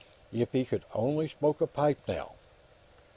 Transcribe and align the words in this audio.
If 0.33 0.51
he 0.51 0.65
could 0.65 0.83
only 0.95 1.29
smoke 1.29 1.61
a 1.61 1.67
pipe, 1.67 1.99
now! 2.07 2.31